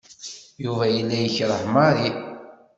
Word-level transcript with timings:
Yuba 0.63 0.85
yella 0.95 1.15
yekreh 1.23 1.63
Mary. 1.73 2.07